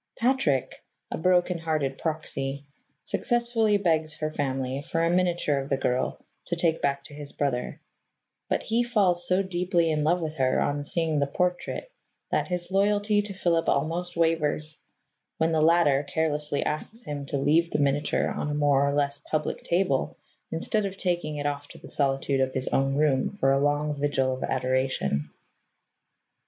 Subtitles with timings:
[0.17, 2.65] Patrick, a broken hearted proxy,
[3.03, 7.31] successfully begs her family for a miniature of the girl to take back to his
[7.31, 7.79] brother,
[8.49, 11.91] but he falls so deeply in love with her on seeing the portrait
[12.31, 14.79] that his loyalty to Philip almost wavers,
[15.37, 19.19] when the latter carelessly asks him to leave the miniature on a more or less
[19.29, 20.17] public table
[20.49, 23.93] instead of taking it off to the solitude of his own room for a long
[23.93, 25.29] vigil of adoration.